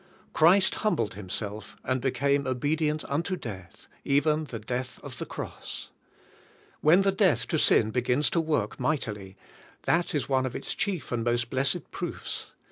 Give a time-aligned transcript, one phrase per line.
[0.33, 5.91] Christ humbled Himself, and became obedient unto death, even the death of the cross.
[6.79, 9.37] When the death to sin be gins to work mightily,
[9.83, 12.47] that is one of its chief and most blessed proofs.